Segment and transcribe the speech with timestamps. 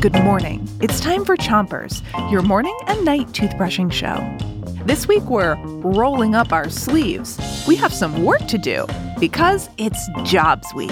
[0.00, 0.68] Good morning.
[0.80, 4.16] It's time for Chompers, your morning and night toothbrushing show.
[4.84, 7.38] This week we're rolling up our sleeves.
[7.66, 8.86] We have some work to do
[9.18, 10.90] because it's Jobs Week.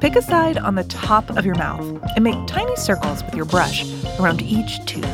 [0.00, 1.84] Pick a side on the top of your mouth
[2.16, 3.84] and make tiny circles with your brush
[4.18, 5.04] around each tooth.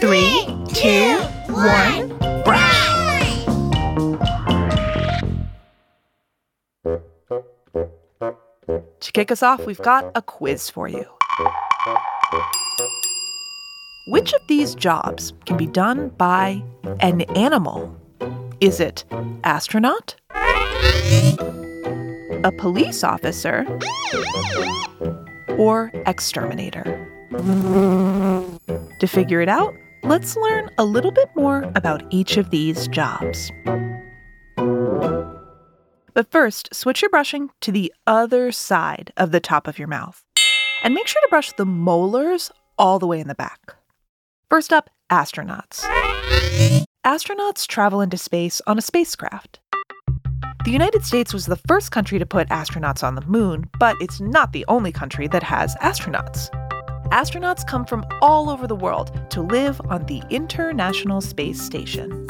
[0.00, 0.44] Three,
[0.74, 1.18] two,
[1.52, 2.08] one,
[2.42, 2.86] brush.
[8.66, 11.04] To kick us off, we've got a quiz for you.
[14.08, 16.62] Which of these jobs can be done by
[17.00, 17.94] an animal?
[18.60, 19.04] Is it
[19.44, 20.16] astronaut?
[22.44, 23.66] A police officer?
[25.58, 26.84] Or exterminator?
[29.00, 33.50] To figure it out, let's learn a little bit more about each of these jobs.
[36.16, 40.24] But first, switch your brushing to the other side of the top of your mouth.
[40.82, 43.76] And make sure to brush the molars all the way in the back.
[44.48, 45.84] First up, astronauts.
[47.04, 49.60] Astronauts travel into space on a spacecraft.
[50.64, 54.18] The United States was the first country to put astronauts on the moon, but it's
[54.18, 56.48] not the only country that has astronauts.
[57.10, 62.25] Astronauts come from all over the world to live on the International Space Station.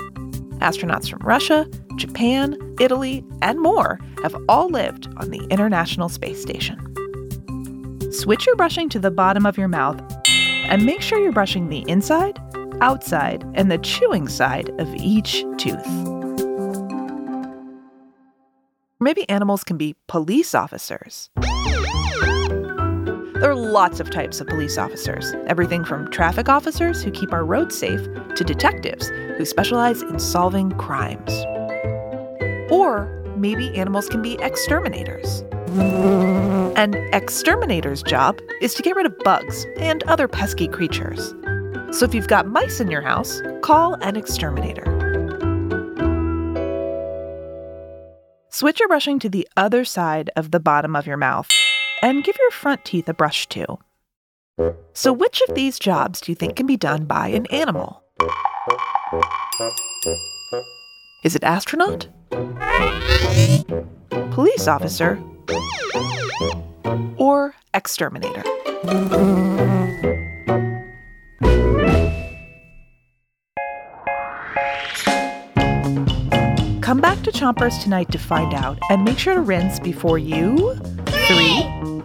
[0.59, 6.81] Astronauts from Russia, Japan, Italy, and more have all lived on the International Space Station.
[8.13, 11.85] Switch your brushing to the bottom of your mouth and make sure you're brushing the
[11.89, 12.41] inside,
[12.81, 15.87] outside, and the chewing side of each tooth.
[18.99, 21.31] Maybe animals can be police officers.
[23.39, 27.45] There are lots of types of police officers, everything from traffic officers who keep our
[27.45, 28.01] roads safe
[28.35, 31.31] to detectives who specialize in solving crimes.
[32.73, 35.45] Or maybe animals can be exterminators.
[36.79, 41.35] An exterminator's job is to get rid of bugs and other pesky creatures.
[41.91, 44.95] So if you've got mice in your house, call an exterminator.
[48.49, 51.51] Switch your brushing to the other side of the bottom of your mouth
[52.03, 53.79] and give your front teeth a brush too.
[54.95, 58.03] So, which of these jobs do you think can be done by an animal?
[61.25, 62.09] Is it astronaut?
[64.31, 65.21] Police officer?
[67.17, 68.43] Or exterminator?
[76.81, 80.77] Come back to Chompers tonight to find out and make sure to rinse before you.
[81.27, 81.66] Three,